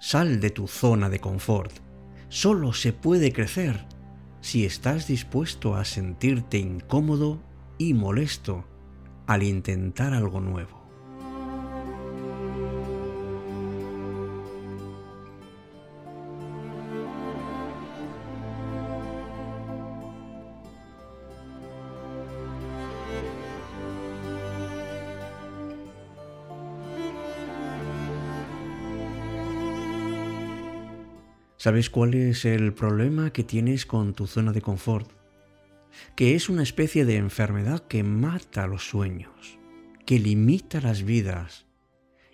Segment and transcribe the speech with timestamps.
[0.00, 1.72] Sal de tu zona de confort.
[2.30, 3.86] Solo se puede crecer
[4.40, 7.38] si estás dispuesto a sentirte incómodo
[7.76, 8.64] y molesto
[9.26, 10.79] al intentar algo nuevo.
[31.62, 35.10] ¿Sabes cuál es el problema que tienes con tu zona de confort?
[36.16, 39.58] Que es una especie de enfermedad que mata los sueños,
[40.06, 41.66] que limita las vidas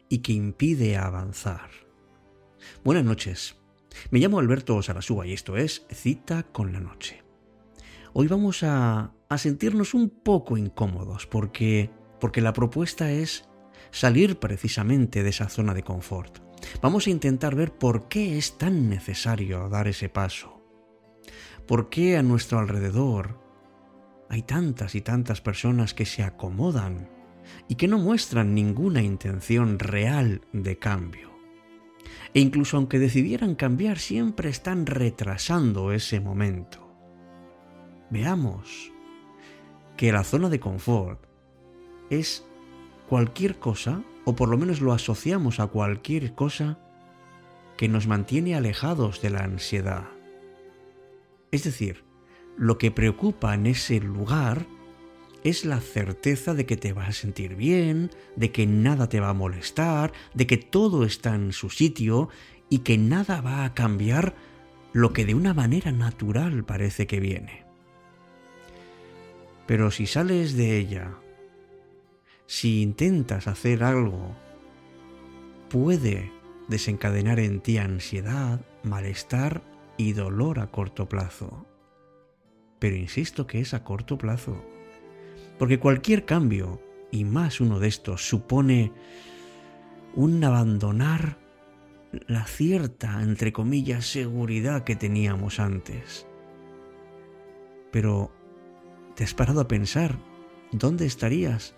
[0.09, 1.71] y que impide avanzar.
[2.85, 3.57] Buenas noches.
[4.13, 7.25] Me llamo Alberto Sarasúa y esto es Cita con la Noche.
[8.13, 11.91] Hoy vamos a, a sentirnos un poco incómodos porque,
[12.21, 13.49] porque la propuesta es
[13.91, 16.46] salir precisamente de esa zona de confort
[16.81, 20.63] Vamos a intentar ver por qué es tan necesario dar ese paso.
[21.67, 23.41] ¿Por qué a nuestro alrededor
[24.29, 27.11] hay tantas y tantas personas que se acomodan
[27.69, 31.31] y que no muestran ninguna intención real de cambio?
[32.35, 36.87] E incluso aunque decidieran cambiar, siempre están retrasando ese momento.
[38.11, 38.93] Veamos
[39.97, 41.25] que la zona de confort
[42.11, 42.45] es
[43.09, 46.79] cualquier cosa o por lo menos lo asociamos a cualquier cosa
[47.79, 50.09] que nos mantiene alejados de la ansiedad.
[51.53, 52.05] Es decir,
[52.59, 54.67] lo que preocupa en ese lugar
[55.45, 59.29] es la certeza de que te vas a sentir bien, de que nada te va
[59.29, 62.29] a molestar, de que todo está en su sitio
[62.69, 64.35] y que nada va a cambiar
[64.93, 67.65] lo que de una manera natural parece que viene.
[69.69, 71.17] Pero si sales de ella
[72.47, 74.35] si intentas hacer algo,
[75.69, 76.33] puede
[76.69, 79.63] desencadenar en ti ansiedad, malestar
[79.97, 81.67] y dolor a corto plazo.
[82.79, 84.63] Pero insisto que es a corto plazo,
[85.59, 88.93] porque cualquier cambio, y más uno de estos, supone
[90.15, 91.39] un abandonar
[92.27, 96.27] la cierta, entre comillas, seguridad que teníamos antes.
[97.91, 98.31] Pero,
[99.15, 100.19] ¿te has parado a pensar
[100.73, 101.75] dónde estarías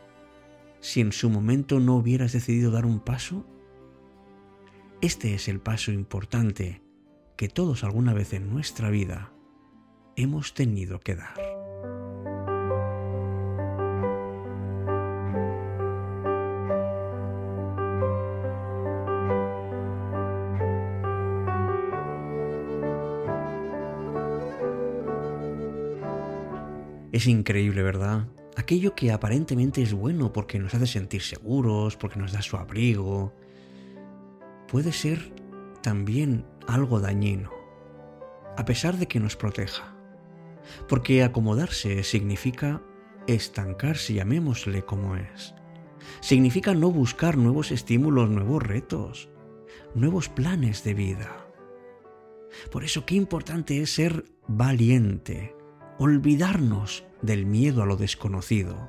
[0.81, 3.45] si en su momento no hubieras decidido dar un paso?
[5.01, 6.83] Este es el paso importante
[7.37, 9.33] que todos alguna vez en nuestra vida
[10.17, 11.35] hemos tenido que dar.
[27.13, 28.29] Es increíble, ¿verdad?
[28.59, 33.33] Aquello que aparentemente es bueno porque nos hace sentir seguros, porque nos da su abrigo,
[34.67, 35.33] puede ser
[35.81, 37.53] también algo dañino,
[38.57, 39.95] a pesar de que nos proteja.
[40.89, 42.83] Porque acomodarse significa
[43.29, 45.55] estancarse, llamémosle como es.
[46.21, 49.31] Significa no buscar nuevos estímulos, nuevos retos,
[49.95, 51.47] nuevos planes de vida.
[52.73, 55.55] Por eso qué importante es ser valiente,
[55.99, 58.89] olvidarnos del miedo a lo desconocido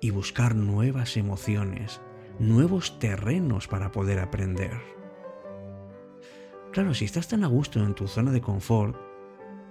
[0.00, 2.00] y buscar nuevas emociones,
[2.38, 4.72] nuevos terrenos para poder aprender.
[6.72, 8.96] Claro, si estás tan a gusto en tu zona de confort,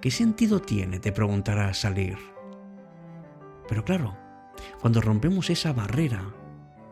[0.00, 2.16] ¿qué sentido tiene, te preguntarás, salir?
[3.68, 4.16] Pero claro,
[4.80, 6.32] cuando rompemos esa barrera,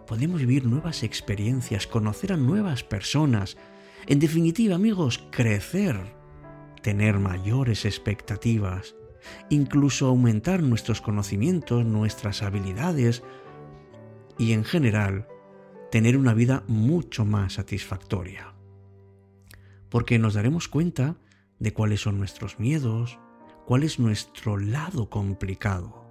[0.07, 3.57] podemos vivir nuevas experiencias, conocer a nuevas personas,
[4.07, 5.97] en definitiva, amigos, crecer,
[6.83, 8.97] tener mayores expectativas,
[9.51, 13.23] incluso aumentar nuestros conocimientos, nuestras habilidades
[14.39, 15.29] y en general
[15.91, 18.55] tener una vida mucho más satisfactoria.
[19.89, 21.17] Porque nos daremos cuenta
[21.59, 23.19] de cuáles son nuestros miedos,
[23.67, 26.07] cuál es nuestro lado complicado.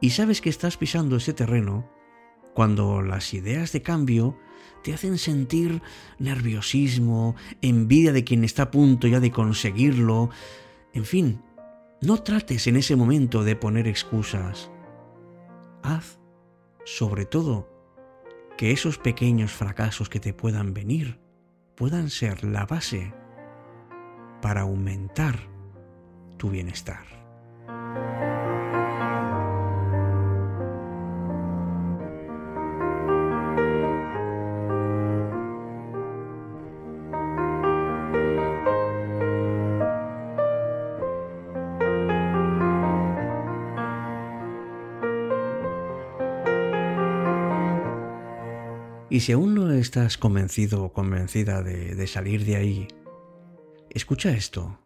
[0.00, 1.90] Y sabes que estás pisando ese terreno
[2.54, 4.36] cuando las ideas de cambio
[4.82, 5.82] te hacen sentir
[6.18, 10.30] nerviosismo, envidia de quien está a punto ya de conseguirlo,
[10.92, 11.42] en fin,
[12.02, 14.70] no trates en ese momento de poner excusas.
[15.82, 16.18] Haz,
[16.84, 17.68] sobre todo,
[18.56, 21.20] que esos pequeños fracasos que te puedan venir
[21.76, 23.12] puedan ser la base
[24.42, 25.38] para aumentar
[26.36, 27.04] tu bienestar.
[49.10, 52.88] Y si aún no estás convencido o convencida de, salir de ahí,
[53.90, 54.78] escucha esto.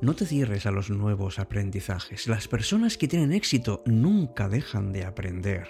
[0.00, 2.28] No te cierres a los nuevos aprendizajes.
[2.28, 5.68] Las personas que tienen éxito nunca dejan de aprender.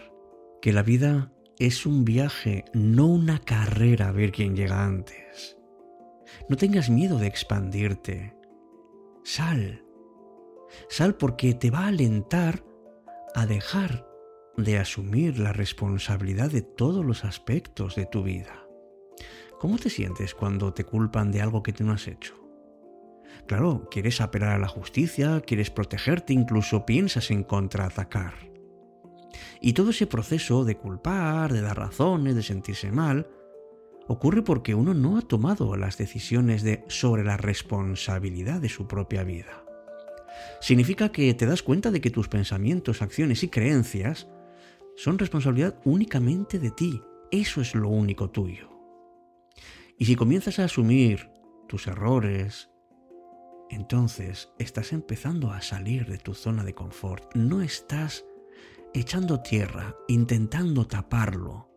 [0.60, 1.32] Que la vida
[1.66, 5.56] es un viaje, no una carrera a ver quién llega antes.
[6.48, 8.34] No tengas miedo de expandirte.
[9.22, 9.84] Sal.
[10.88, 12.64] Sal porque te va a alentar
[13.36, 14.08] a dejar
[14.56, 18.66] de asumir la responsabilidad de todos los aspectos de tu vida.
[19.60, 22.34] ¿Cómo te sientes cuando te culpan de algo que tú no has hecho?
[23.46, 28.51] Claro, quieres apelar a la justicia, quieres protegerte, incluso piensas en contraatacar.
[29.64, 33.28] Y todo ese proceso de culpar, de dar razones, de sentirse mal,
[34.08, 39.22] ocurre porque uno no ha tomado las decisiones de, sobre la responsabilidad de su propia
[39.22, 39.64] vida.
[40.60, 44.28] Significa que te das cuenta de que tus pensamientos, acciones y creencias
[44.96, 47.00] son responsabilidad únicamente de ti.
[47.30, 48.68] Eso es lo único tuyo.
[49.96, 51.30] Y si comienzas a asumir
[51.68, 52.68] tus errores,
[53.70, 57.34] entonces estás empezando a salir de tu zona de confort.
[57.36, 58.24] No estás
[59.00, 61.68] echando tierra, intentando taparlo.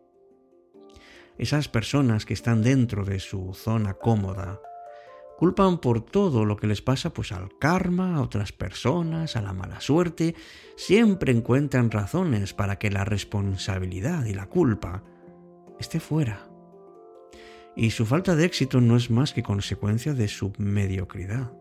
[1.38, 4.60] Esas personas que están dentro de su zona cómoda
[5.36, 9.52] culpan por todo lo que les pasa pues al karma, a otras personas, a la
[9.52, 10.34] mala suerte,
[10.76, 15.02] siempre encuentran razones para que la responsabilidad y la culpa
[15.78, 16.48] esté fuera.
[17.76, 21.52] Y su falta de éxito no es más que consecuencia de su mediocridad.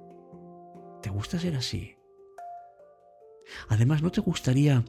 [1.02, 1.98] ¿Te gusta ser así?
[3.68, 4.86] Además, ¿no te gustaría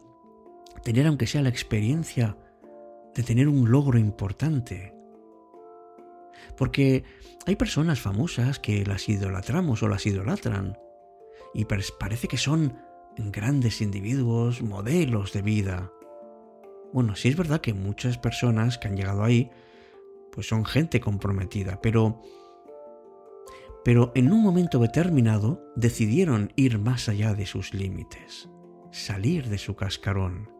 [0.82, 2.36] tener, aunque sea la experiencia,
[3.14, 4.94] de tener un logro importante?
[6.56, 7.04] Porque
[7.46, 10.78] hay personas famosas que las idolatramos o las idolatran
[11.54, 12.76] y parece que son
[13.16, 15.90] grandes individuos, modelos de vida.
[16.92, 19.50] Bueno, sí es verdad que muchas personas que han llegado ahí,
[20.32, 22.20] pues son gente comprometida, pero
[23.86, 28.50] pero en un momento determinado decidieron ir más allá de sus límites,
[28.90, 30.55] salir de su cascarón.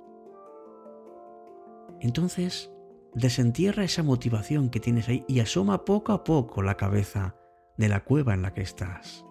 [2.01, 2.71] Entonces,
[3.15, 7.35] desentierra esa motivación que tienes ahí y asoma poco a poco la cabeza
[7.77, 9.25] de la cueva en la que estás.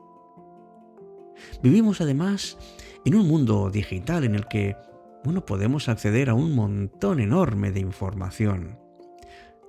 [1.61, 2.57] Vivimos además
[3.03, 4.75] en un mundo digital en el que,
[5.23, 8.79] bueno, podemos acceder a un montón enorme de información.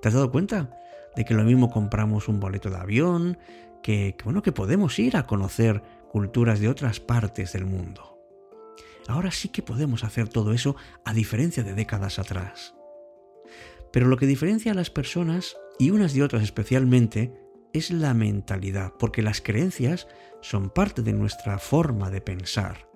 [0.01, 0.71] ¿Te has dado cuenta
[1.17, 3.39] de que lo mismo compramos un boleto de avión,
[3.83, 8.19] que, bueno, que podemos ir a conocer culturas de otras partes del mundo.
[9.09, 12.76] Ahora sí que podemos hacer todo eso a diferencia de décadas atrás.
[13.97, 17.33] Pero lo que diferencia a las personas, y unas de otras especialmente,
[17.73, 20.07] es la mentalidad, porque las creencias
[20.43, 22.91] son parte de nuestra forma de pensar.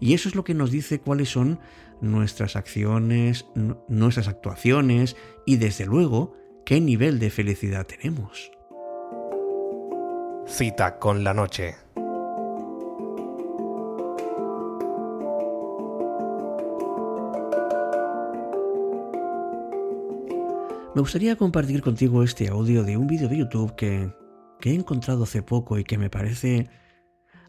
[0.00, 1.60] Y eso es lo que nos dice cuáles son
[2.02, 3.46] nuestras acciones,
[3.88, 5.16] nuestras actuaciones
[5.46, 6.36] y desde luego
[6.66, 8.52] qué nivel de felicidad tenemos.
[10.46, 11.76] Cita con la noche.
[20.94, 24.14] Me gustaría compartir contigo este audio de un vídeo de YouTube que,
[24.60, 26.68] que he encontrado hace poco y que me parece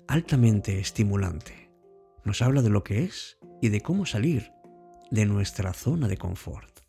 [0.08, 1.70] altamente estimulante.
[2.24, 4.54] Nos habla de lo que es y de cómo salir
[5.12, 6.80] de nuestra zona de confort.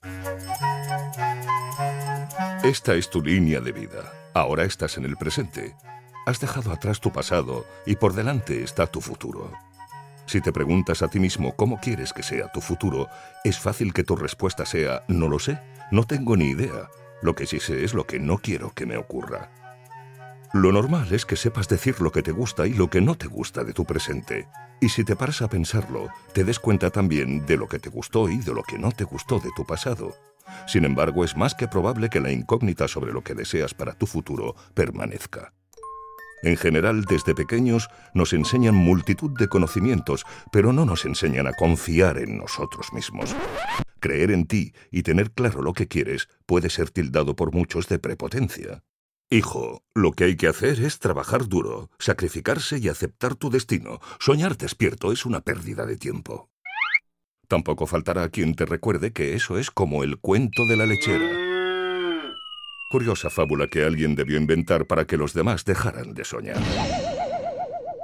[2.63, 4.13] Esta es tu línea de vida.
[4.33, 5.75] Ahora estás en el presente.
[6.25, 9.51] Has dejado atrás tu pasado y por delante está tu futuro.
[10.27, 13.09] Si te preguntas a ti mismo cómo quieres que sea tu futuro,
[13.43, 15.59] es fácil que tu respuesta sea no lo sé,
[15.95, 16.91] no tengo ni idea.
[17.23, 19.53] Lo que sí sé es lo que no quiero que me ocurra.
[20.53, 23.29] Lo normal es que sepas decir lo que te gusta y lo que no te
[23.29, 24.49] gusta de tu presente.
[24.81, 28.29] Y si te paras a pensarlo, te des cuenta también de lo que te gustó
[28.29, 30.17] y de lo que no te gustó de tu pasado.
[30.67, 34.07] Sin embargo, es más que probable que la incógnita sobre lo que deseas para tu
[34.07, 35.53] futuro permanezca.
[36.45, 42.19] En general, desde pequeños nos enseñan multitud de conocimientos, pero no nos enseñan a confiar
[42.19, 43.35] en nosotros mismos.
[43.99, 47.99] Creer en ti y tener claro lo que quieres puede ser tildado por muchos de
[47.99, 48.85] prepotencia.
[49.31, 54.01] Hijo, lo que hay que hacer es trabajar duro, sacrificarse y aceptar tu destino.
[54.21, 56.51] Soñar despierto es una pérdida de tiempo.
[57.49, 61.44] Tampoco faltará quien te recuerde que eso es como el cuento de la lechera.
[62.95, 66.63] Curiosa fábula que alguien debió inventar para que los demás dejaran de soñar.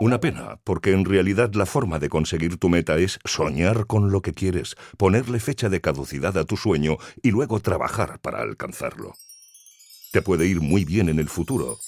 [0.01, 4.21] Una pena, porque en realidad la forma de conseguir tu meta es soñar con lo
[4.21, 9.15] que quieres, ponerle fecha de caducidad a tu sueño y luego trabajar para alcanzarlo.
[10.11, 11.79] Te puede ir muy bien en el futuro.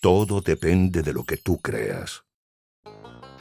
[0.00, 2.22] Todo depende de lo que tú creas.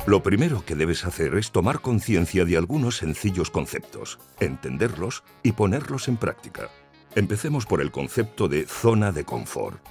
[0.08, 6.08] Lo primero que debes hacer es tomar conciencia de algunos sencillos conceptos, entenderlos y ponerlos
[6.08, 6.72] en práctica.
[7.16, 9.84] Empecemos por el concepto de zona de confort.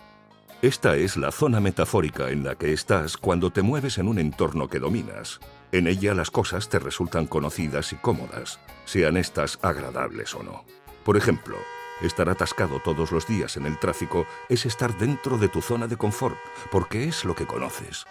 [0.63, 4.69] Esta es la zona metafórica en la que estás cuando te mueves en un entorno
[4.69, 5.41] que dominas.
[5.73, 10.65] En ella las cosas te resultan conocidas y cómodas, sean estas agradables o no.
[11.05, 11.57] Por ejemplo,
[12.03, 15.97] estar atascado todos los días en el tráfico es estar dentro de tu zona de
[15.97, 16.37] confort,
[16.71, 18.07] porque es lo que conoces.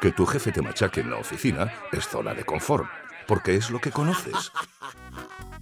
[0.00, 2.88] Que tu jefe te machaque en la oficina es zona de confort,
[3.26, 4.52] porque es lo que conoces.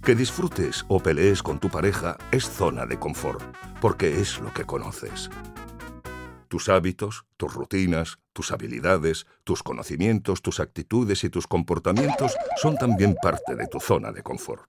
[0.03, 3.41] Que disfrutes o pelees con tu pareja es zona de confort,
[3.79, 5.29] porque es lo que conoces.
[6.49, 13.15] Tus hábitos, tus rutinas, tus habilidades, tus conocimientos, tus actitudes y tus comportamientos son también
[13.21, 14.65] parte de tu zona de confort.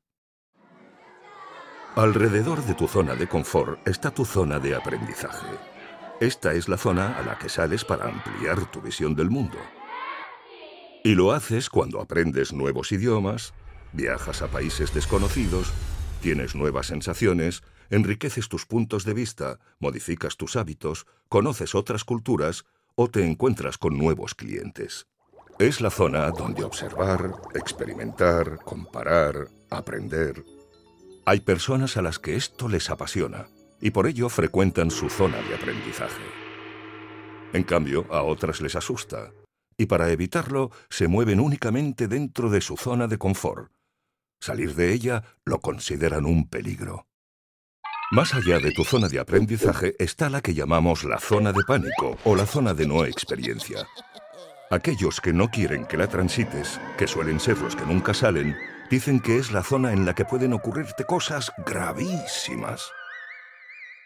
[1.96, 5.48] Alrededor de tu zona de confort está tu zona de aprendizaje.
[6.20, 9.58] Esta es la zona a la que sales para ampliar tu visión del mundo.
[11.02, 13.52] Y lo haces cuando aprendes nuevos idiomas,
[13.94, 15.72] viajas a países desconocidos,
[16.20, 22.64] tienes nuevas sensaciones, enriqueces tus puntos de vista, modificas tus hábitos, conoces otras culturas
[22.96, 25.06] o te encuentras con nuevos clientes.
[25.58, 30.44] Es la zona donde observar, experimentar, comparar, aprender.
[31.26, 33.46] Hay personas a las que esto les apasiona
[33.80, 36.24] y por ello frecuentan su zona de aprendizaje.
[37.52, 39.30] En cambio, a otras les asusta,
[39.76, 43.70] y para evitarlo se mueven únicamente dentro de su zona de confort.
[44.44, 47.06] Salir de ella lo consideran un peligro.
[48.10, 52.18] Más allá de tu zona de aprendizaje está la que llamamos la zona de pánico
[52.24, 53.86] o la zona de no experiencia.
[54.70, 58.54] Aquellos que no quieren que la transites, que suelen ser los que nunca salen,
[58.90, 62.92] dicen que es la zona en la que pueden ocurrirte cosas gravísimas.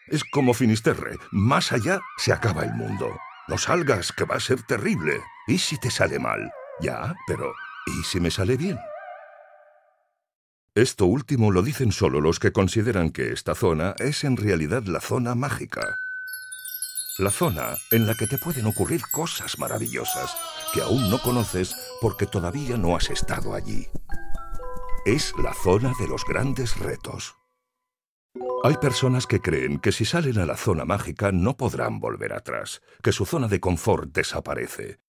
[0.07, 1.16] Es como Finisterre.
[1.33, 3.11] Más allá se acaba el mundo.
[3.49, 5.21] No salgas, que va a ser terrible.
[5.49, 6.52] ¿Y si te sale mal?
[6.80, 7.52] Ya, pero
[7.87, 8.78] ¿y si me sale bien?
[10.78, 15.00] Esto último lo dicen solo los que consideran que esta zona es en realidad la
[15.00, 15.99] zona mágica.
[17.18, 20.37] La zona en la que te pueden ocurrir cosas maravillosas
[20.73, 23.88] que aún no conoces porque todavía no has estado allí.
[25.04, 27.35] Es la zona de los grandes retos.
[28.62, 32.82] Hay personas que creen que si salen a la zona mágica no podrán volver atrás,
[33.02, 35.00] que su zona de confort desaparece.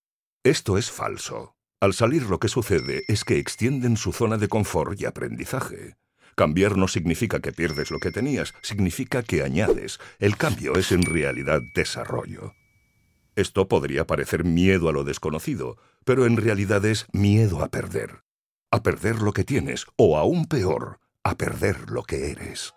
[0.43, 1.58] Esto es falso.
[1.81, 5.95] Al salir lo que sucede es que extienden su zona de confort y aprendizaje.
[6.35, 9.99] Cambiar no significa que pierdes lo que tenías, significa que añades.
[10.19, 12.53] El cambio es en realidad desarrollo.
[13.35, 18.23] Esto podría parecer miedo a lo desconocido, pero en realidad es miedo a perder.
[18.71, 22.73] A perder lo que tienes, o aún peor, a perder lo que eres.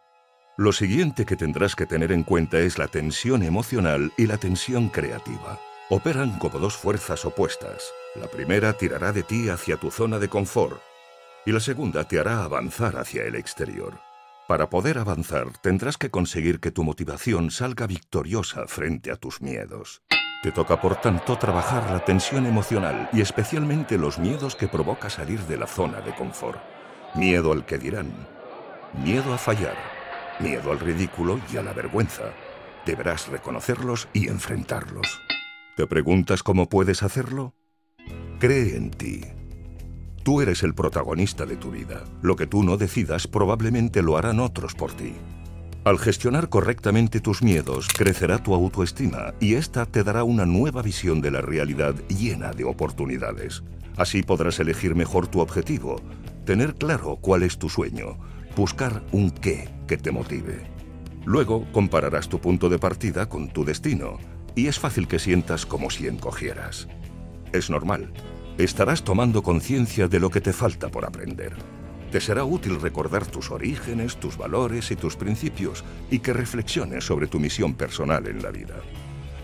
[0.56, 4.90] Lo siguiente que tendrás que tener en cuenta es la tensión emocional y la tensión
[4.90, 5.58] creativa.
[5.90, 7.92] Operan como dos fuerzas opuestas.
[8.14, 10.80] La primera tirará de ti hacia tu zona de confort
[11.46, 13.98] y la segunda te hará avanzar hacia el exterior.
[14.46, 20.02] Para poder avanzar tendrás que conseguir que tu motivación salga victoriosa frente a tus miedos.
[20.42, 25.40] Te toca por tanto trabajar la tensión emocional y especialmente los miedos que provoca salir
[25.46, 26.60] de la zona de confort.
[27.14, 28.12] Miedo al que dirán.
[29.04, 29.76] Miedo a fallar
[30.42, 32.32] miedo al ridículo y a la vergüenza.
[32.84, 35.20] Deberás reconocerlos y enfrentarlos.
[35.76, 37.54] ¿Te preguntas cómo puedes hacerlo?
[38.42, 39.20] Cree en ti.
[40.24, 42.02] Tú eres el protagonista de tu vida.
[42.22, 45.14] Lo que tú no decidas probablemente lo harán otros por ti.
[45.84, 51.20] Al gestionar correctamente tus miedos, crecerá tu autoestima y esta te dará una nueva visión
[51.20, 53.62] de la realidad llena de oportunidades.
[53.96, 56.02] Así podrás elegir mejor tu objetivo,
[56.44, 58.18] tener claro cuál es tu sueño,
[58.56, 60.64] buscar un qué que te motive.
[61.24, 64.18] Luego compararás tu punto de partida con tu destino
[64.56, 66.88] y es fácil que sientas como si encogieras.
[67.52, 68.12] Es normal.
[68.58, 71.54] Estarás tomando conciencia de lo que te falta por aprender.
[72.10, 77.26] Te será útil recordar tus orígenes, tus valores y tus principios y que reflexiones sobre
[77.26, 78.76] tu misión personal en la vida.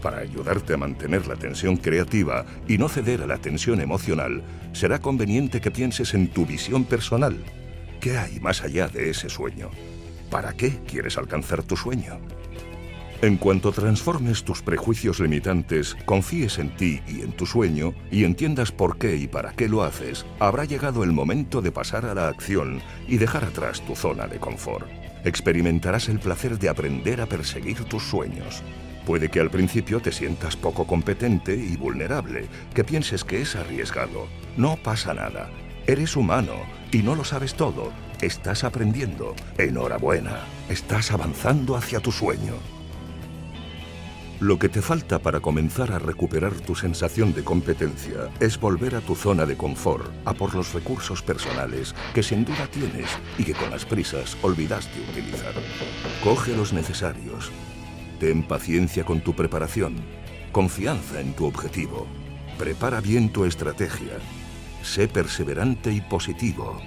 [0.02, 5.00] Para ayudarte a mantener la tensión creativa y no ceder a la tensión emocional, será
[5.00, 7.36] conveniente que pienses en tu visión personal
[8.00, 9.70] ¿Qué hay más allá de ese sueño?
[10.30, 12.20] ¿Para qué quieres alcanzar tu sueño?
[13.20, 18.70] En cuanto transformes tus prejuicios limitantes, confíes en ti y en tu sueño y entiendas
[18.70, 22.28] por qué y para qué lo haces, habrá llegado el momento de pasar a la
[22.28, 24.86] acción y dejar atrás tu zona de confort.
[25.24, 28.62] Experimentarás el placer de aprender a perseguir tus sueños.
[29.04, 34.28] Puede que al principio te sientas poco competente y vulnerable, que pienses que es arriesgado.
[34.56, 35.50] No pasa nada
[35.88, 36.52] Eres humano
[36.92, 37.92] y no lo sabes todo.
[38.20, 39.34] Estás aprendiendo.
[39.56, 40.40] Enhorabuena.
[40.68, 42.77] Estás avanzando hacia tu sueño.
[44.40, 49.00] Lo que te falta para comenzar a recuperar tu sensación de competencia es volver a
[49.00, 53.54] tu zona de confort, a por los recursos personales que sin duda tienes y que
[53.54, 55.54] con las prisas olvidaste utilizar.
[56.22, 57.50] Coge los necesarios.
[58.20, 59.96] Ten paciencia con tu preparación,
[60.52, 62.06] confianza en tu objetivo.
[62.58, 64.18] Prepara bien tu estrategia.
[64.84, 66.80] Sé perseverante y positivo.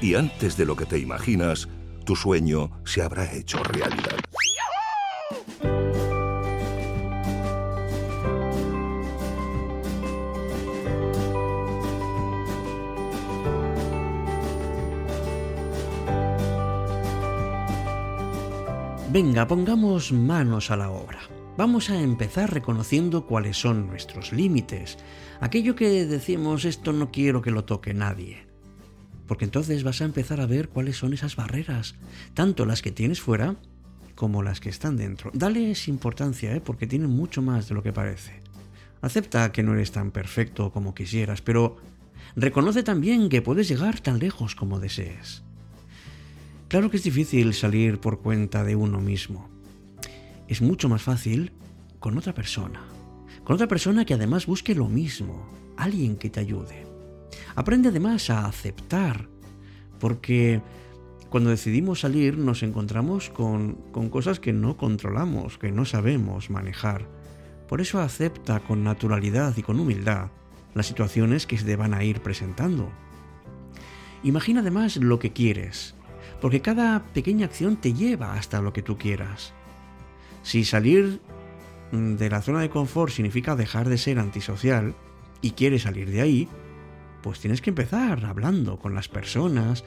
[0.00, 1.68] Y antes de lo que te imaginas,
[2.04, 4.18] tu sueño se habrá hecho realidad.
[19.10, 21.20] Venga, pongamos manos a la obra.
[21.56, 24.98] Vamos a empezar reconociendo cuáles son nuestros límites,
[25.40, 28.46] aquello que decimos esto no quiero que lo toque nadie.
[29.26, 31.94] Porque entonces vas a empezar a ver cuáles son esas barreras,
[32.34, 33.56] tanto las que tienes fuera
[34.14, 35.30] como las que están dentro.
[35.32, 36.60] Dales importancia, ¿eh?
[36.60, 38.42] porque tienen mucho más de lo que parece.
[39.00, 41.78] Acepta que no eres tan perfecto como quisieras, pero
[42.36, 45.47] reconoce también que puedes llegar tan lejos como desees.
[46.68, 49.48] Claro que es difícil salir por cuenta de uno mismo.
[50.48, 51.52] Es mucho más fácil
[51.98, 52.82] con otra persona.
[53.42, 55.48] Con otra persona que además busque lo mismo.
[55.78, 56.86] Alguien que te ayude.
[57.54, 59.30] Aprende además a aceptar.
[59.98, 60.60] Porque
[61.30, 67.08] cuando decidimos salir nos encontramos con, con cosas que no controlamos, que no sabemos manejar.
[67.66, 70.32] Por eso acepta con naturalidad y con humildad
[70.74, 72.90] las situaciones que se te van a ir presentando.
[74.22, 75.94] Imagina además lo que quieres,
[76.40, 79.52] porque cada pequeña acción te lleva hasta lo que tú quieras.
[80.42, 81.20] Si salir
[81.92, 84.94] mm, de la zona de confort significa dejar de ser antisocial
[85.40, 86.48] y quieres salir de ahí,
[87.22, 89.84] pues tienes que empezar hablando con las personas,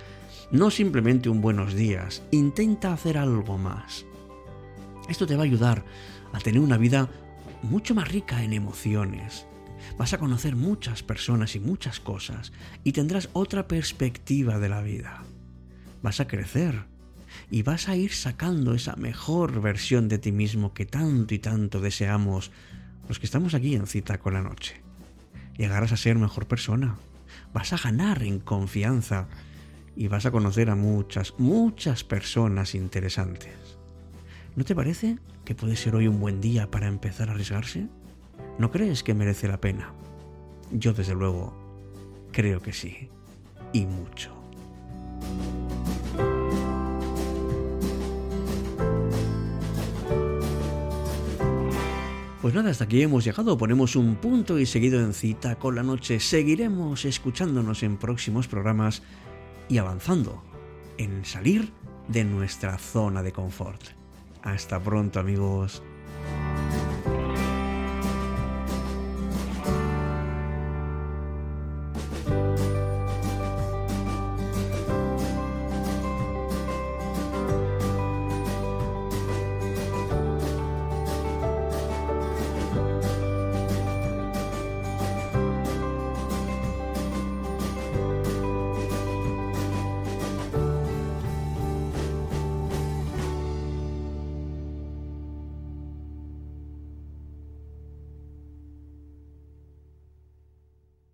[0.52, 4.06] no simplemente un buenos días, intenta hacer algo más.
[5.10, 5.86] Esto te va a ayudar
[6.34, 7.10] a tener una vida
[7.64, 9.46] mucho más rica en emociones.
[9.98, 12.52] Vas a conocer muchas personas y muchas cosas
[12.84, 15.24] y tendrás otra perspectiva de la vida
[16.02, 16.86] vas a crecer
[17.50, 21.80] y vas a ir sacando esa mejor versión de ti mismo que tanto y tanto
[21.80, 22.52] deseamos
[23.08, 24.82] los que estamos aquí en cita con la noche.
[25.58, 26.96] Llegarás a ser mejor persona,
[27.54, 29.28] vas a ganar en confianza
[29.96, 33.54] y vas a conocer a muchas, muchas personas interesantes.
[34.56, 37.88] ¿No te parece que puede ser hoy un buen día para empezar a arriesgarse?
[38.58, 39.94] ¿No crees que merece la pena?
[40.72, 41.58] Yo desde luego
[42.32, 43.10] creo que sí,
[43.74, 44.41] y mucho.
[52.42, 55.84] Pues nada, hasta aquí hemos llegado, ponemos un punto y seguido en cita con la
[55.84, 56.20] noche.
[56.20, 59.04] Seguiremos escuchándonos en próximos programas
[59.70, 60.42] y avanzando
[60.98, 61.72] en salir
[62.08, 63.82] de nuestra zona de confort.
[64.42, 65.84] Hasta pronto amigos.